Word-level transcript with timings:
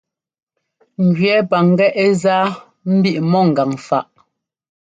Njʉɛ́ 1.05 1.37
paŋgɛ́ 1.49 1.89
ɛ́ 2.03 2.09
zá 2.21 2.35
mbiʼ 2.95 3.17
mɔ 3.29 3.39
ŋgan 3.47 3.71
faʼ. 3.87 4.05